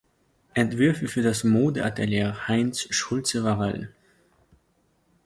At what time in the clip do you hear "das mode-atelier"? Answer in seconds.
1.21-2.47